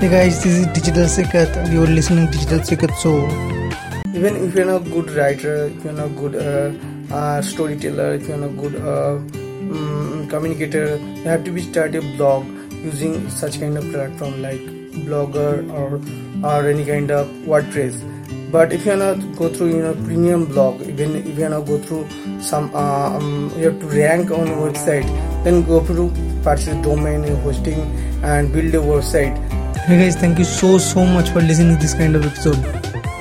[0.00, 3.14] Hey guys, this is Digital Sikat and you're listening to Digital Sikat Show.
[4.14, 8.14] even if you're not a good writer if you're not a good uh, uh, storyteller
[8.14, 9.18] if you're not a good uh,
[9.72, 12.46] mm, communicator you have to be start a blog
[12.84, 14.62] using such kind of platform like
[15.08, 15.50] blogger
[15.80, 15.98] or
[16.52, 18.00] or any kind of wordpress
[18.52, 21.82] but if you're not go through you know premium blog even if you're not go
[21.90, 22.06] through
[22.40, 25.12] some uh, um, you have to rank on website
[25.42, 26.10] then go through
[26.44, 27.80] purchase domain hosting
[28.22, 31.94] and build a website Hey guys, thank you so so much for listening to this
[31.94, 32.87] kind of episode.